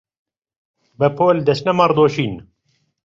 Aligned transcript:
بەپۆل 0.99 1.37
دەچنە 1.47 1.73
مەڕدۆشین 1.79 2.33